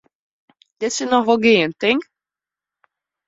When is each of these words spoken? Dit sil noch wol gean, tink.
Dit 0.79 0.93
sil 0.95 1.09
noch 1.11 1.27
wol 1.27 1.41
gean, 1.45 1.71
tink. 1.81 2.03